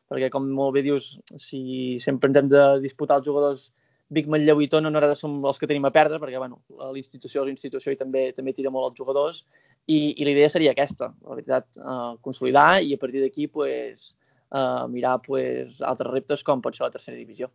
perquè 0.09 0.29
com 0.33 0.47
molt 0.47 0.77
bé 0.77 0.85
dius, 0.85 1.17
si 1.37 1.99
sempre 1.99 2.31
ens 2.31 2.39
hem 2.39 2.53
de 2.53 2.63
disputar 2.85 3.19
els 3.19 3.27
jugadors 3.27 3.69
Vic, 4.09 4.25
Manlleu 4.25 4.63
i 4.63 4.67
Tona 4.69 4.89
no 4.89 4.97
ara 4.97 5.13
som 5.17 5.35
els 5.45 5.59
que 5.61 5.67
tenim 5.69 5.85
a 5.85 5.91
perdre, 5.93 6.17
perquè 6.21 6.39
bueno, 6.41 6.63
l'institució 6.95 7.43
és 7.43 7.51
l'institució 7.51 7.93
i 7.93 7.99
també 7.99 8.31
també 8.33 8.55
tira 8.57 8.71
molt 8.73 8.89
els 8.89 8.97
jugadors, 8.97 9.43
i, 9.85 10.15
i 10.17 10.25
la 10.25 10.33
idea 10.33 10.49
seria 10.49 10.73
aquesta, 10.73 11.11
la 11.27 11.37
veritat, 11.37 11.67
uh, 11.77 12.15
consolidar 12.25 12.81
i 12.81 12.95
a 12.95 13.01
partir 13.01 13.21
d'aquí 13.21 13.47
pues, 13.53 14.15
uh, 14.49 14.89
mirar 14.89 15.19
pues, 15.25 15.77
altres 15.85 16.09
reptes 16.09 16.45
com 16.45 16.61
pot 16.61 16.77
ser 16.77 16.87
la 16.87 16.93
tercera 16.97 17.17
divisió. 17.17 17.51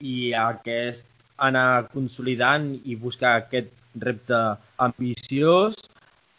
I 0.00 0.32
aquest 0.40 1.08
anar 1.44 1.90
consolidant 1.92 2.72
i 2.84 2.96
buscar 2.96 3.36
aquest 3.42 3.72
repte 4.00 4.42
ambiciós, 4.84 5.76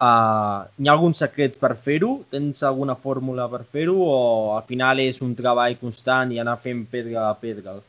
uh, 0.01 0.65
hi 0.65 0.89
ha 0.89 0.94
algun 0.98 1.13
secret 1.13 1.62
per 1.62 1.75
fer-ho? 1.77 2.15
Tens 2.34 2.65
alguna 2.65 2.98
fórmula 2.98 3.46
per 3.53 3.67
fer-ho 3.70 3.98
o 4.01 4.22
al 4.58 4.65
final 4.70 5.01
és 5.05 5.22
un 5.22 5.38
treball 5.38 5.77
constant 5.82 6.34
i 6.34 6.41
anar 6.41 6.58
fent 6.63 6.88
pedra 6.89 7.29
a 7.29 7.36
pedra? 7.38 7.84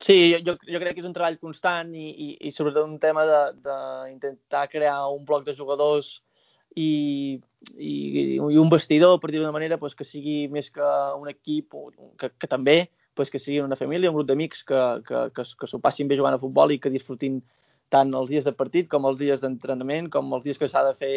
Sí, 0.00 0.36
jo, 0.46 0.54
jo 0.62 0.78
crec 0.78 0.94
que 0.94 1.02
és 1.02 1.08
un 1.08 1.14
treball 1.14 1.40
constant 1.42 1.90
i, 1.90 2.06
i, 2.08 2.28
i 2.48 2.52
sobretot 2.54 2.86
un 2.86 3.00
tema 3.02 3.24
d'intentar 3.26 4.68
crear 4.70 5.00
un 5.10 5.24
bloc 5.26 5.44
de 5.48 5.56
jugadors 5.58 6.20
i, 6.76 7.40
i, 7.74 7.94
i 8.38 8.60
un 8.62 8.70
vestidor, 8.70 9.18
per 9.18 9.32
dir-ho 9.32 9.42
d'una 9.42 9.56
manera, 9.56 9.80
pues, 9.80 9.96
que 9.98 10.06
sigui 10.06 10.46
més 10.52 10.70
que 10.70 10.86
un 11.18 11.26
equip, 11.32 11.74
que, 12.20 12.30
que 12.30 12.50
també 12.50 12.84
pues, 13.18 13.32
que 13.34 13.40
sigui 13.42 13.58
una 13.58 13.74
família, 13.74 14.12
un 14.12 14.14
grup 14.14 14.28
d'amics 14.28 14.62
que, 14.62 14.80
que, 15.02 15.22
que, 15.34 15.44
que 15.58 15.66
s'ho 15.66 15.80
passin 15.82 16.06
bé 16.06 16.16
jugant 16.20 16.36
a 16.36 16.38
futbol 16.38 16.70
i 16.70 16.78
que 16.78 16.92
disfrutin 16.94 17.40
tant 17.90 18.12
els 18.14 18.30
dies 18.30 18.46
de 18.46 18.52
partit 18.54 18.86
com 18.92 19.08
els 19.10 19.18
dies 19.18 19.42
d'entrenament, 19.42 20.06
com 20.14 20.30
els 20.36 20.44
dies 20.44 20.60
que 20.60 20.68
s'ha 20.70 20.84
de 20.86 20.94
fer 20.94 21.16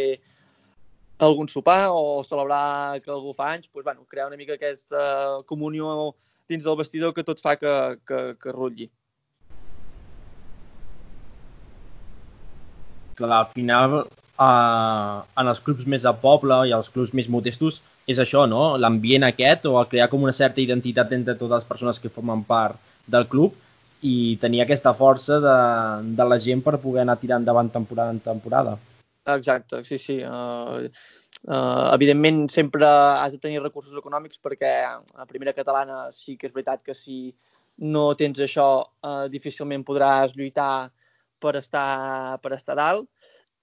algun 1.22 1.52
sopar 1.52 1.92
o 1.94 2.24
celebrar 2.26 2.98
que 3.06 3.14
algú 3.14 3.36
fa 3.38 3.52
anys, 3.54 3.70
pues, 3.70 3.86
bueno, 3.86 4.08
crear 4.10 4.26
una 4.32 4.40
mica 4.40 4.58
aquesta 4.58 5.44
comunió 5.46 6.16
dins 6.50 6.66
del 6.66 6.78
vestidor 6.80 7.14
que 7.14 7.26
tot 7.28 7.42
fa 7.44 7.56
que, 7.60 7.76
que, 8.08 8.20
que 8.42 8.56
rutlli. 8.56 8.90
Clar, 13.20 13.38
al 13.38 13.50
final, 13.54 13.98
eh, 14.42 15.16
en 15.42 15.52
els 15.54 15.64
clubs 15.66 15.88
més 15.94 16.06
a 16.06 16.14
poble 16.18 16.64
i 16.68 16.76
els 16.76 16.90
clubs 16.90 17.14
més 17.18 17.30
modestos, 17.30 17.82
és 18.10 18.20
això, 18.20 18.46
no? 18.50 18.78
L'ambient 18.82 19.28
aquest 19.28 19.68
o 19.70 19.76
crear 19.90 20.10
com 20.12 20.24
una 20.26 20.36
certa 20.36 20.62
identitat 20.64 21.12
entre 21.18 21.36
totes 21.36 21.62
les 21.62 21.70
persones 21.70 22.00
que 22.02 22.14
formen 22.14 22.44
part 22.48 22.80
del 23.08 23.28
club 23.30 23.58
i 24.02 24.38
tenir 24.42 24.64
aquesta 24.64 24.94
força 24.98 25.38
de, 25.44 25.58
de 26.18 26.26
la 26.26 26.40
gent 26.42 26.64
per 26.66 26.80
poder 26.82 27.04
anar 27.04 27.20
tirant 27.22 27.44
endavant 27.44 27.70
temporada 27.70 28.16
en 28.16 28.22
temporada. 28.24 28.78
Exacte, 29.30 29.84
sí, 29.86 30.00
sí. 30.02 30.18
Uh, 30.26 30.90
Uh, 31.42 31.90
evidentment, 31.96 32.46
sempre 32.54 32.86
has 32.86 33.34
de 33.34 33.40
tenir 33.42 33.64
recursos 33.64 33.98
econòmics 33.98 34.38
perquè 34.38 34.72
a 34.86 35.26
primera 35.26 35.56
catalana 35.58 36.04
sí 36.14 36.36
que 36.38 36.46
és 36.46 36.54
veritat 36.54 36.84
que 36.86 36.94
si 36.94 37.32
no 37.82 38.12
tens 38.14 38.38
això 38.46 38.68
uh, 38.86 39.26
difícilment 39.26 39.82
podràs 39.88 40.36
lluitar 40.38 40.92
per 41.42 41.56
estar, 41.58 42.38
per 42.44 42.54
estar 42.54 42.78
dalt 42.78 43.10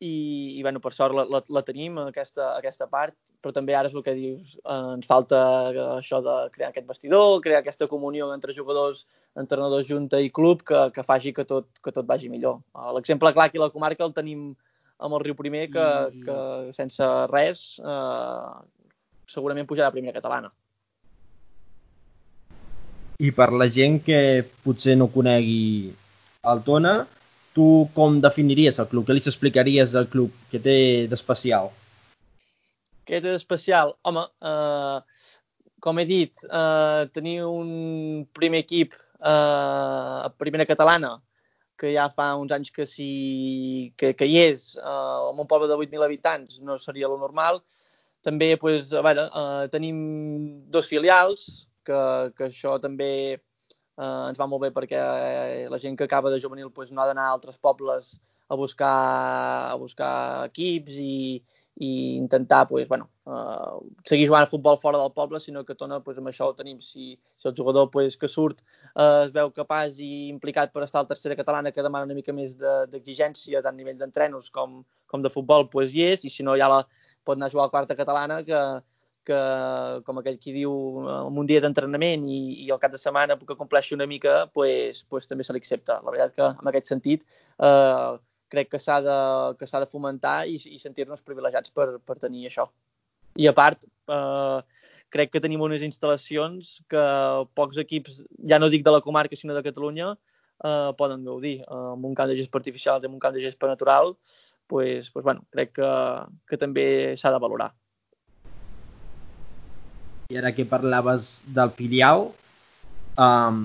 i, 0.01 0.59
i 0.59 0.63
bueno, 0.63 0.81
per 0.83 0.93
sort 0.95 1.15
la, 1.15 1.25
la, 1.31 1.41
la 1.55 1.63
tenim, 1.67 1.99
aquesta, 2.03 2.53
aquesta 2.59 2.87
part, 2.91 3.15
però 3.43 3.53
també 3.55 3.75
ara 3.75 3.91
és 3.91 3.97
el 3.97 4.05
que 4.07 4.15
dius, 4.15 4.55
eh, 4.59 4.79
ens 4.95 5.09
falta 5.11 5.41
això 5.97 6.21
de 6.23 6.37
crear 6.55 6.71
aquest 6.71 6.87
vestidor, 6.87 7.41
crear 7.43 7.63
aquesta 7.63 7.89
comunió 7.91 8.31
entre 8.35 8.55
jugadors, 8.55 9.07
entrenadors, 9.39 9.89
junta 9.91 10.21
i 10.23 10.31
club 10.35 10.63
que, 10.67 10.85
que 10.95 11.07
faci 11.07 11.35
que 11.35 11.47
tot, 11.49 11.71
que 11.83 11.95
tot 11.95 12.07
vagi 12.07 12.31
millor. 12.31 12.61
L'exemple 12.95 13.35
clar 13.35 13.49
aquí 13.49 13.59
a 13.59 13.67
la 13.67 13.75
comarca 13.75 14.07
el 14.07 14.15
tenim 14.15 14.53
amb 14.99 15.15
el 15.15 15.25
Riu 15.25 15.37
Primer 15.39 15.67
que, 15.73 15.85
mm. 15.85 16.25
que 16.27 16.77
sense 16.77 17.09
res 17.31 17.63
eh, 17.83 18.55
segurament 19.29 19.69
pujarà 19.69 19.91
a 19.91 19.95
primera 19.95 20.17
catalana. 20.17 20.51
I 23.19 23.33
per 23.35 23.51
la 23.51 23.67
gent 23.67 23.99
que 24.07 24.19
potser 24.63 24.95
no 24.99 25.09
conegui 25.11 25.91
el 26.47 26.61
Tona, 26.67 26.95
tu 27.55 27.89
com 27.95 28.21
definiries 28.23 28.79
el 28.79 28.87
club? 28.91 29.09
Què 29.09 29.17
li 29.17 29.25
explicaries 29.25 29.95
del 29.97 30.07
club? 30.11 30.35
Què 30.53 30.61
té 30.63 30.79
d'especial? 31.11 31.73
Què 33.09 33.19
té 33.19 33.33
d'especial? 33.33 33.97
Home, 34.07 34.23
eh, 34.23 34.99
com 35.83 35.99
he 35.99 36.07
dit, 36.07 36.47
eh, 36.47 37.09
tenir 37.15 37.41
un 37.49 38.27
primer 38.39 38.63
equip 38.67 38.95
eh, 38.95 39.31
a 39.31 40.31
primera 40.39 40.67
catalana 40.69 41.17
que 41.79 41.93
ja 41.95 42.09
fa 42.11 42.33
uns 42.37 42.53
anys 42.55 42.73
que, 42.75 42.85
si, 42.87 43.93
que, 43.97 44.13
que 44.19 44.27
hi 44.29 44.39
és, 44.43 44.73
eh, 44.77 45.19
en 45.31 45.39
un 45.39 45.49
poble 45.51 45.71
de 45.71 45.77
8.000 45.79 46.05
habitants 46.05 46.59
no 46.61 46.79
seria 46.83 47.11
lo 47.11 47.19
normal. 47.21 47.63
També 48.27 48.57
pues, 48.61 48.93
a 48.93 49.03
veure, 49.07 49.29
eh, 49.31 49.69
tenim 49.73 49.99
dos 50.75 50.91
filials, 50.91 51.69
que, 51.87 52.01
que 52.37 52.49
això 52.51 52.77
també 52.83 53.13
eh, 53.39 54.25
ens 54.29 54.41
va 54.41 54.49
molt 54.51 54.67
bé 54.67 54.73
perquè 54.75 55.03
la 55.71 55.81
gent 55.81 55.97
que 55.97 56.09
acaba 56.09 56.35
de 56.35 56.43
juvenil 56.43 56.73
pues, 56.75 56.91
no 56.93 57.03
ha 57.03 57.07
d'anar 57.09 57.29
a 57.31 57.37
altres 57.37 57.63
pobles 57.63 58.19
a 58.49 58.57
buscar, 58.57 59.71
a 59.71 59.77
buscar 59.77 60.13
equips 60.49 60.99
i, 60.99 61.15
i 61.81 62.17
intentar 62.17 62.67
pues, 62.67 62.89
bueno, 62.89 63.09
uh, 63.25 63.79
seguir 64.05 64.27
jugant 64.27 64.43
a 64.43 64.51
futbol 64.51 64.79
fora 64.79 64.99
del 64.99 65.13
poble, 65.13 65.39
sinó 65.39 65.65
que 65.65 65.77
Tona 65.79 66.01
pues, 66.03 66.19
amb 66.19 66.31
això 66.31 66.49
ho 66.51 66.57
tenim. 66.59 66.81
Si, 66.83 67.13
si 67.39 67.49
el 67.49 67.55
jugador 67.55 67.91
pues, 67.95 68.17
que 68.19 68.29
surt 68.29 68.65
uh, 68.97 69.29
es 69.29 69.33
veu 69.35 69.53
capaç 69.55 70.01
i 70.03 70.27
implicat 70.27 70.75
per 70.75 70.83
estar 70.83 71.05
a 71.05 71.07
la 71.07 71.13
tercera 71.13 71.37
catalana, 71.39 71.71
que 71.71 71.85
demana 71.87 72.09
una 72.11 72.19
mica 72.19 72.35
més 72.35 72.57
d'exigència, 72.59 73.61
de, 73.61 73.63
tant 73.63 73.77
a 73.77 73.79
nivell 73.79 73.99
d'entrenos 74.01 74.51
com, 74.51 74.81
com 75.07 75.23
de 75.23 75.31
futbol, 75.31 75.69
pues, 75.71 75.95
hi 75.95 76.09
és, 76.11 76.27
i 76.27 76.35
si 76.35 76.47
no 76.47 76.59
ja 76.59 76.71
la, 76.73 76.83
pot 77.23 77.39
anar 77.39 77.47
a 77.47 77.55
jugar 77.55 77.69
a 77.69 77.75
quarta 77.77 77.95
catalana, 77.95 78.43
que, 78.43 78.63
que 79.29 79.41
com 80.07 80.19
aquell 80.19 80.43
qui 80.43 80.57
diu, 80.57 80.73
amb 81.15 81.39
un 81.39 81.47
dia 81.47 81.63
d'entrenament 81.63 82.27
i, 82.27 82.41
i 82.65 82.71
el 82.75 82.83
cap 82.83 82.91
de 82.95 82.99
setmana 82.99 83.39
que 83.39 83.59
compleixi 83.61 83.95
una 83.95 84.11
mica, 84.11 84.49
pues, 84.51 85.05
pues, 85.07 85.31
també 85.31 85.47
se 85.47 85.55
li 85.55 85.63
accepta. 85.63 86.01
La 86.03 86.11
veritat 86.11 86.35
que 86.35 86.49
en 86.51 86.73
aquest 86.73 86.91
sentit 86.91 87.23
eh, 87.23 88.19
crec 88.53 88.71
que 88.73 88.81
s'ha 88.83 88.99
de, 89.05 89.19
que 89.59 89.69
s'ha 89.69 89.81
de 89.83 89.89
fomentar 89.91 90.43
i, 90.49 90.57
i 90.57 90.79
sentir-nos 90.83 91.25
privilegiats 91.25 91.73
per, 91.75 91.99
per 92.05 92.19
tenir 92.21 92.49
això. 92.49 92.69
I 93.39 93.49
a 93.51 93.55
part, 93.55 93.85
eh, 94.11 94.61
crec 95.15 95.33
que 95.33 95.43
tenim 95.45 95.63
unes 95.65 95.85
instal·lacions 95.87 96.79
que 96.91 97.05
pocs 97.59 97.81
equips, 97.85 98.23
ja 98.51 98.59
no 98.59 98.71
dic 98.73 98.85
de 98.85 98.95
la 98.95 99.05
comarca, 99.05 99.37
sinó 99.37 99.57
de 99.57 99.65
Catalunya, 99.67 100.15
eh, 100.65 100.93
poden 100.99 101.25
gaudir. 101.25 101.61
Eh, 101.63 101.83
amb 101.95 102.09
un 102.09 102.17
camp 102.19 102.31
de 102.31 102.39
gespa 102.41 102.61
artificial 102.61 103.03
i 103.03 103.09
amb 103.09 103.19
un 103.19 103.23
camp 103.23 103.37
de 103.37 103.45
gespa 103.45 103.71
natural, 103.71 104.17
pues, 104.69 105.11
pues, 105.11 105.25
bueno, 105.25 105.47
crec 105.51 105.73
que, 105.79 105.93
que 106.47 106.59
també 106.61 107.17
s'ha 107.17 107.33
de 107.33 107.41
valorar. 107.41 107.73
I 110.29 110.37
ara 110.37 110.53
que 110.53 110.67
parlaves 110.69 111.39
del 111.57 111.71
filial, 111.73 112.27
um, 113.17 113.63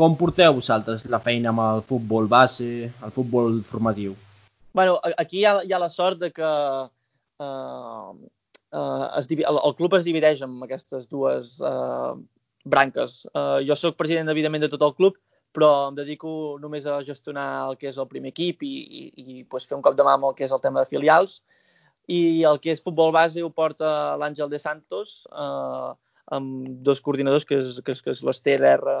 com 0.00 0.16
porteu 0.16 0.54
vosaltres 0.56 1.04
la 1.12 1.20
feina 1.20 1.52
amb 1.52 1.60
el 1.60 1.82
futbol 1.84 2.28
base, 2.28 2.88
el 2.88 3.12
futbol 3.12 3.60
formatiu? 3.68 4.16
bueno, 4.72 5.00
aquí 5.18 5.40
hi 5.40 5.44
ha, 5.44 5.60
hi 5.64 5.72
ha 5.72 5.78
la 5.82 5.90
sort 5.90 6.20
de 6.20 6.30
que 6.32 6.46
uh, 6.46 8.10
uh, 8.12 9.06
es, 9.18 9.30
el, 9.30 9.58
el 9.64 9.74
club 9.76 9.96
es 9.98 10.06
divideix 10.06 10.42
en 10.46 10.60
aquestes 10.62 11.08
dues 11.10 11.58
uh, 11.60 12.14
branques. 12.64 13.24
Uh, 13.34 13.58
jo 13.66 13.76
sóc 13.76 13.98
president, 13.98 14.30
evidentment, 14.30 14.62
de 14.62 14.70
tot 14.72 14.84
el 14.86 14.94
club, 14.94 15.18
però 15.52 15.88
em 15.88 15.96
dedico 15.98 16.32
només 16.62 16.86
a 16.86 17.00
gestionar 17.06 17.48
el 17.68 17.78
que 17.80 17.90
és 17.90 17.98
el 17.98 18.08
primer 18.08 18.30
equip 18.30 18.62
i, 18.62 18.74
i, 19.00 19.06
i 19.24 19.42
pues, 19.50 19.66
fer 19.66 19.78
un 19.78 19.82
cop 19.82 19.98
de 19.98 20.06
mà 20.06 20.14
amb 20.14 20.30
el 20.30 20.36
que 20.38 20.46
és 20.46 20.54
el 20.54 20.62
tema 20.62 20.84
de 20.84 20.90
filials. 20.90 21.40
I 22.10 22.44
el 22.46 22.60
que 22.62 22.72
és 22.72 22.82
futbol 22.82 23.10
base 23.14 23.42
ho 23.42 23.50
porta 23.50 24.14
l'Àngel 24.22 24.50
de 24.50 24.62
Santos, 24.62 25.24
uh, 25.34 25.90
amb 26.30 26.70
dos 26.86 27.02
coordinadors, 27.02 27.44
que 27.44 27.58
és, 27.58 27.82
que 27.82 27.96
és, 27.96 28.04
que 28.06 28.14
és 28.14 28.22
l'Ester 28.26 28.60
R 28.70 29.00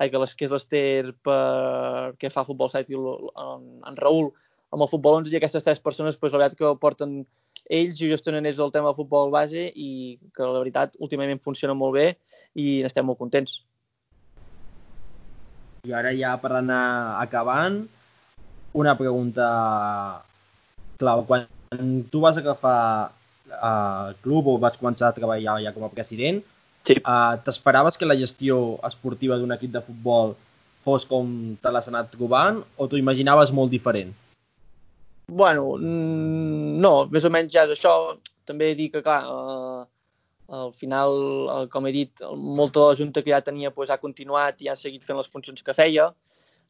ai, 0.00 0.08
que, 0.08 0.20
les, 0.20 0.32
que 0.34 0.48
és 0.48 0.54
l'Ester 0.54 1.12
per 1.24 2.14
que 2.20 2.32
fa 2.32 2.46
futbol 2.48 2.70
site 2.72 2.94
i 2.94 2.96
en, 2.96 3.66
en 3.84 4.00
Raül 4.00 4.30
amb 4.72 4.86
el 4.86 4.90
futbol 4.90 5.18
11 5.20 5.34
i 5.34 5.38
aquestes 5.38 5.66
tres 5.66 5.82
persones 5.84 6.16
pues, 6.16 6.32
la 6.32 6.40
veritat 6.40 6.58
que 6.58 6.72
porten 6.80 7.20
ells 7.70 8.00
i 8.00 8.08
gestionen 8.10 8.46
ells 8.48 8.62
el 8.62 8.72
tema 8.72 8.90
del 8.90 8.98
futbol 8.98 9.32
base 9.34 9.68
i 9.74 9.90
que 10.34 10.46
la 10.46 10.62
veritat 10.62 10.96
últimament 11.04 11.42
funciona 11.44 11.76
molt 11.76 11.98
bé 11.98 12.06
i 12.54 12.80
n'estem 12.84 13.06
molt 13.06 13.20
contents. 13.20 13.60
I 15.88 15.94
ara 15.96 16.12
ja 16.16 16.34
per 16.40 16.52
anar 16.58 16.82
acabant, 17.20 17.82
una 18.76 18.96
pregunta 18.98 19.46
clau. 21.00 21.24
Quan 21.28 21.46
tu 22.12 22.20
vas 22.24 22.38
agafar 22.38 22.80
el 23.50 24.12
uh, 24.14 24.16
club 24.22 24.48
o 24.50 24.58
vas 24.62 24.76
començar 24.78 25.10
a 25.10 25.16
treballar 25.16 25.58
ja 25.64 25.72
com 25.74 25.86
a 25.86 25.92
president, 25.92 26.42
Sí. 26.90 27.02
Uh, 27.06 27.38
T'esperaves 27.46 27.98
que 27.98 28.08
la 28.08 28.18
gestió 28.18 28.78
esportiva 28.86 29.38
d'un 29.38 29.54
equip 29.54 29.72
de 29.74 29.82
futbol 29.84 30.34
fos 30.84 31.04
com 31.06 31.30
te 31.60 31.70
l'has 31.70 31.88
anat 31.90 32.10
trobant 32.14 32.62
o 32.76 32.88
t'ho 32.88 32.98
imaginaves 32.98 33.52
molt 33.54 33.70
diferent? 33.72 34.12
Bueno, 35.30 35.76
no, 35.78 36.92
més 37.12 37.26
o 37.26 37.30
menys 37.30 37.52
ja 37.54 37.66
és 37.68 37.76
això. 37.76 37.94
També 38.48 38.72
dir 38.74 38.88
que, 38.90 39.02
clar, 39.04 39.20
eh, 39.22 39.82
al 40.60 40.72
final, 40.74 41.14
eh, 41.54 41.66
com 41.70 41.86
he 41.86 41.92
dit, 41.94 42.24
molta 42.34 42.80
de 42.80 42.86
la 42.88 42.98
Junta 42.98 43.22
que 43.22 43.30
ja 43.30 43.44
tenia 43.46 43.70
pues, 43.70 43.92
ha 43.94 44.00
continuat 44.02 44.58
i 44.64 44.72
ha 44.72 44.74
seguit 44.74 45.06
fent 45.06 45.20
les 45.20 45.30
funcions 45.30 45.62
que 45.62 45.76
feia. 45.76 46.08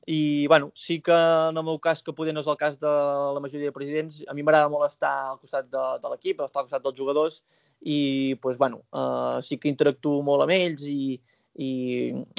I, 0.06 0.46
bueno, 0.48 0.72
sí 0.74 0.98
que 1.00 1.14
en 1.14 1.56
el 1.56 1.64
meu 1.64 1.78
cas, 1.78 2.02
que 2.02 2.12
poder 2.12 2.34
no 2.34 2.42
és 2.44 2.48
el 2.48 2.58
cas 2.60 2.76
de 2.80 2.92
la 3.36 3.40
majoria 3.40 3.70
de 3.70 3.76
presidents, 3.76 4.20
a 4.28 4.34
mi 4.34 4.42
m'agrada 4.42 4.68
molt 4.72 4.88
estar 4.88 5.12
al 5.30 5.40
costat 5.40 5.68
de, 5.72 5.82
de 6.02 6.12
l'equip, 6.12 6.40
estar 6.40 6.60
al 6.60 6.68
costat 6.68 6.84
dels 6.84 6.98
jugadors 6.98 7.42
i, 7.80 8.36
pues, 8.42 8.58
bueno, 8.58 8.82
uh, 8.92 9.40
sí 9.42 9.58
que 9.58 9.70
interactuo 9.70 10.22
molt 10.26 10.44
amb 10.44 10.54
ells 10.56 10.84
i, 10.88 11.16
i, 11.56 11.70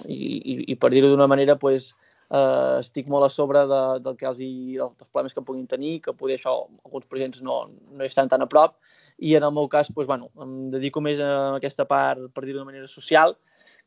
i, 0.05 0.57
i 0.71 0.75
per 0.77 0.91
dir-ho 0.93 1.09
d'una 1.11 1.29
manera, 1.31 1.57
pues, 1.61 1.91
uh, 2.29 2.79
estic 2.79 3.09
molt 3.09 3.27
a 3.27 3.31
sobre 3.33 3.65
de, 3.69 3.81
del 4.05 4.17
que 4.17 4.29
els, 4.29 4.41
dels 4.41 5.07
problemes 5.09 5.33
que 5.37 5.45
puguin 5.45 5.67
tenir, 5.67 5.99
que 6.05 6.15
poder 6.17 6.39
això, 6.39 6.55
alguns 6.85 7.07
presidents 7.09 7.41
no, 7.45 7.63
no 7.91 8.05
estan 8.07 8.29
tan 8.29 8.45
a 8.45 8.49
prop, 8.49 8.77
i 9.21 9.35
en 9.37 9.45
el 9.45 9.53
meu 9.53 9.67
cas, 9.69 9.91
pues, 9.93 10.07
bueno, 10.07 10.31
em 10.41 10.69
dedico 10.73 11.01
més 11.01 11.19
a 11.21 11.55
aquesta 11.57 11.85
part, 11.89 12.29
per 12.33 12.45
dir-ho 12.45 12.61
d'una 12.61 12.71
manera 12.71 12.89
social, 12.89 13.37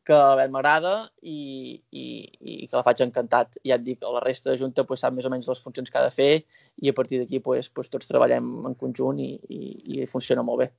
que 0.05 0.17
m'agrada 0.53 1.09
i, 1.21 1.81
i, 1.91 2.05
i 2.39 2.67
que 2.69 2.77
la 2.77 2.83
faig 2.85 3.01
encantat. 3.05 3.57
Ja 3.65 3.79
et 3.79 3.85
dic, 3.85 4.03
la 4.05 4.21
resta 4.23 4.51
de 4.51 4.59
Junta 4.61 4.85
pues, 4.87 5.01
sap 5.03 5.15
més 5.15 5.25
o 5.27 5.31
menys 5.33 5.49
les 5.49 5.61
funcions 5.63 5.91
que 5.91 5.99
ha 5.99 6.05
de 6.05 6.13
fer 6.13 6.31
i 6.81 6.91
a 6.91 6.95
partir 6.97 7.19
d'aquí 7.21 7.41
pues, 7.43 7.71
pues, 7.73 7.89
tots 7.93 8.11
treballem 8.11 8.51
en 8.69 8.77
conjunt 8.79 9.19
i, 9.19 9.31
i, 9.49 9.61
i 9.97 10.09
funciona 10.11 10.45
molt 10.45 10.63
bé. 10.63 10.69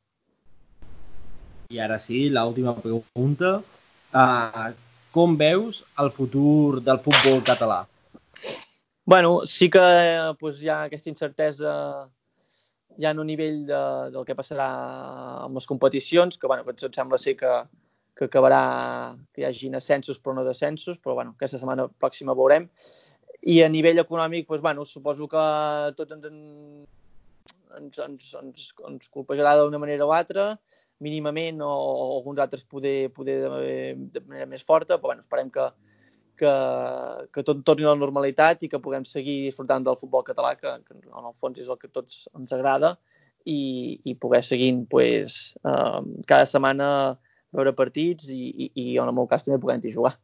I 1.71 1.81
ara 1.83 1.99
sí, 1.99 2.29
l'última 2.31 2.75
pregunta. 2.79 3.59
Uh, 4.15 4.71
com 5.13 5.35
veus 5.37 5.83
el 5.99 6.13
futur 6.15 6.83
del 6.85 7.01
futbol 7.03 7.43
català? 7.45 7.85
Bueno, 9.07 9.47
sí 9.47 9.71
que 9.71 9.83
pues, 10.39 10.61
hi 10.63 10.71
ha 10.71 10.83
aquesta 10.87 11.11
incertesa 11.11 11.73
ja 12.99 13.11
en 13.11 13.19
un 13.21 13.29
nivell 13.29 13.65
de, 13.69 13.81
del 14.15 14.25
que 14.29 14.37
passarà 14.39 14.69
amb 15.45 15.59
les 15.59 15.67
competicions, 15.69 16.39
que, 16.39 16.47
bueno, 16.47 16.65
que 16.65 16.75
em 16.75 16.95
sembla 16.95 17.19
ser 17.21 17.37
que, 17.41 17.53
que 18.17 18.29
acabarà 18.31 19.17
que 19.33 19.43
hi 19.43 19.49
hagi 19.49 19.71
ascensos 19.77 20.21
però 20.21 20.35
no 20.37 20.47
descensos, 20.47 20.99
però 20.99 21.15
bueno, 21.19 21.35
aquesta 21.37 21.61
setmana 21.61 21.89
pròxima 22.01 22.37
veurem. 22.37 22.71
I 23.47 23.61
a 23.63 23.69
nivell 23.69 24.01
econòmic, 24.03 24.49
doncs, 24.49 24.63
bueno, 24.63 24.85
suposo 24.85 25.29
que 25.29 25.45
tot 25.99 26.15
ens, 26.17 26.27
ens, 27.79 27.99
ens, 27.99 28.33
ens, 28.41 28.73
ens 28.89 29.13
colpejarà 29.13 29.55
d'una 29.61 29.79
manera 29.83 30.09
o 30.09 30.15
altra, 30.17 30.55
mínimament, 31.03 31.61
o, 31.61 31.69
o 31.71 32.07
alguns 32.19 32.41
altres 32.41 32.65
poder, 32.65 33.11
poder 33.13 33.41
de, 33.43 33.75
de 34.15 34.23
manera 34.25 34.47
més 34.49 34.65
forta, 34.65 34.97
però 34.97 35.13
bueno, 35.13 35.25
esperem 35.25 35.51
que, 35.53 35.67
que, 36.41 36.53
que 37.33 37.45
tot 37.45 37.63
torni 37.67 37.85
a 37.85 37.93
la 37.93 38.01
normalitat 38.01 38.65
i 38.65 38.71
que 38.73 38.81
puguem 38.83 39.05
seguir 39.09 39.43
disfrutant 39.45 39.85
del 39.85 39.99
futbol 40.01 40.25
català, 40.25 40.55
que, 40.57 40.73
que 40.87 40.97
en 40.97 41.29
el 41.29 41.37
fons 41.37 41.61
és 41.61 41.69
el 41.69 41.81
que 41.81 41.93
tots 41.93 42.25
ens 42.37 42.57
agrada, 42.57 42.97
i, 43.47 44.01
i 44.05 44.17
poder 44.19 44.43
seguir 44.43 44.73
pues, 44.91 45.55
eh, 45.63 46.01
cada 46.27 46.49
setmana 46.51 46.89
veure 47.55 47.73
partits 47.77 48.27
i, 48.33 48.41
i, 48.51 48.71
i 48.75 48.87
en 48.99 49.07
el 49.07 49.15
meu 49.15 49.29
cas 49.31 49.47
també 49.47 49.61
puguem-hi 49.63 49.95
jugar. 49.95 50.17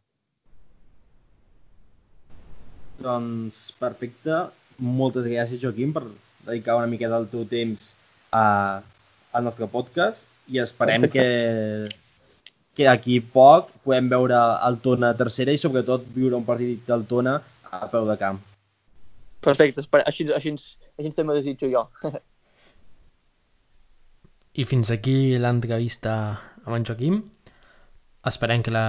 Doncs 3.02 3.70
perfecte. 3.78 4.48
Moltes 4.82 5.26
gràcies, 5.28 5.60
Joaquim, 5.62 5.92
per 5.94 6.02
dedicar 6.46 6.74
una 6.78 6.90
miqueta 6.90 7.20
del 7.20 7.28
teu 7.30 7.44
temps 7.46 7.92
a, 8.34 8.82
al 9.32 9.46
nostre 9.46 9.68
podcast 9.70 10.26
i 10.48 10.58
esperem 10.62 11.06
que, 11.12 11.26
que 12.76 12.88
aquí 12.88 13.20
poc 13.20 13.70
podem 13.84 14.08
veure 14.12 14.38
el 14.68 14.78
Tona 14.84 15.12
tercera 15.18 15.54
i 15.54 15.60
sobretot 15.60 16.08
viure 16.14 16.38
un 16.38 16.46
partit 16.48 16.86
del 16.88 17.06
Tona 17.10 17.38
a 17.70 17.86
peu 17.92 18.08
de 18.08 18.16
camp. 18.20 18.40
Perfecte, 19.42 19.84
així, 20.06 20.28
així, 20.32 20.54
així 20.98 21.14
també 21.16 21.38
desitjo 21.38 21.70
jo. 21.70 21.86
I 24.60 24.64
fins 24.68 24.90
aquí 24.92 25.38
l'entrevista 25.40 26.16
amb 26.64 26.76
en 26.76 26.84
Joaquim. 26.88 27.22
Esperem 28.28 28.62
que 28.62 28.74
la 28.74 28.88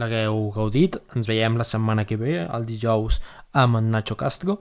l'hagueu 0.00 0.50
gaudit. 0.54 0.98
Ens 1.16 1.28
veiem 1.30 1.56
la 1.60 1.66
setmana 1.68 2.04
que 2.08 2.18
ve, 2.20 2.38
el 2.44 2.66
dijous, 2.68 3.20
amb 3.64 3.80
en 3.80 3.90
Nacho 3.94 4.16
Castro. 4.22 4.58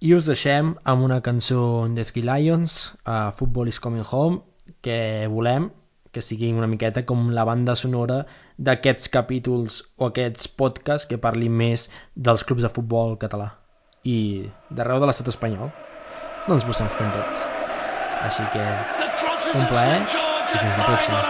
I 0.00 0.14
us 0.16 0.28
deixem 0.30 0.74
amb 0.92 1.04
una 1.08 1.20
cançó 1.24 1.62
de 1.96 2.04
Three 2.08 2.24
Lions, 2.24 2.76
uh, 3.04 3.32
Football 3.36 3.68
is 3.68 3.80
Coming 3.84 4.06
Home, 4.10 4.40
que 4.82 5.26
volem 5.32 5.70
que 6.12 6.22
sigui 6.26 6.50
una 6.52 6.68
miqueta 6.70 7.04
com 7.06 7.28
la 7.34 7.44
banda 7.46 7.76
sonora 7.78 8.24
d'aquests 8.58 9.10
capítols 9.14 9.80
o 9.96 10.08
aquests 10.08 10.48
podcasts 10.62 11.08
que 11.10 11.20
parlin 11.26 11.54
més 11.62 11.86
dels 12.16 12.42
clubs 12.46 12.66
de 12.66 12.72
futbol 12.78 13.14
català 13.24 13.50
i 14.04 14.16
d'arreu 14.70 15.00
de 15.00 15.10
l'estat 15.10 15.30
espanyol. 15.32 15.70
No 16.46 16.56
ens 16.56 16.66
busquem 16.66 16.90
fronteres. 16.90 17.46
Així 18.18 18.48
que 18.52 18.64
un 19.60 19.68
plaer 19.70 20.00
i 20.50 20.58
fins 20.58 20.78
la 20.78 20.86
pròxima. 20.88 21.26